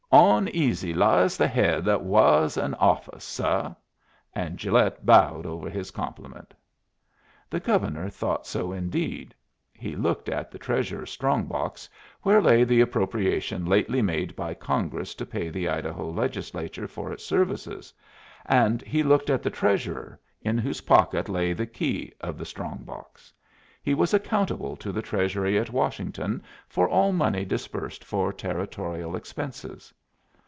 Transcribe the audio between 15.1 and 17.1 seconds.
to pay the Idaho Legislature